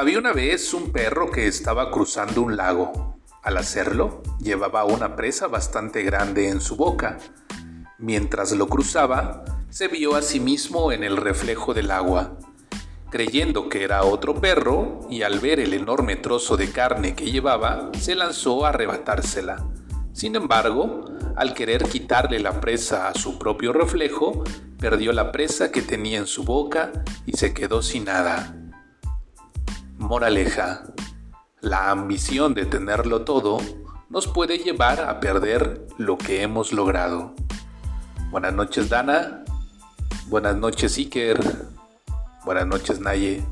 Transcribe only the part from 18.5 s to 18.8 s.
a